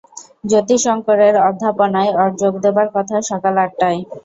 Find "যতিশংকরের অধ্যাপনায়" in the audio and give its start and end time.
0.51-2.11